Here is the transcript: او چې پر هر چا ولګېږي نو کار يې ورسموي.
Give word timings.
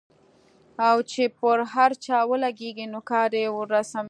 او 0.87 0.97
چې 1.11 1.23
پر 1.39 1.57
هر 1.73 1.91
چا 2.05 2.17
ولګېږي 2.29 2.85
نو 2.93 2.99
کار 3.11 3.29
يې 3.39 3.47
ورسموي. 3.53 3.99